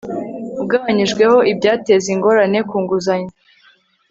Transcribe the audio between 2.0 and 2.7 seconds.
ingorane